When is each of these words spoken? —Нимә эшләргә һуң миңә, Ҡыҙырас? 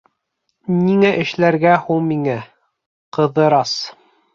—Нимә 0.85 1.11
эшләргә 1.25 1.75
һуң 1.85 2.03
миңә, 2.11 2.41
Ҡыҙырас? 3.19 3.81